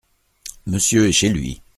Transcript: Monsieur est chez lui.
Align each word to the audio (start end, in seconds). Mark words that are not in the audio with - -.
Monsieur 0.65 1.07
est 1.07 1.11
chez 1.11 1.29
lui. 1.29 1.61